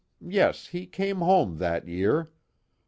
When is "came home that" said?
0.87-1.87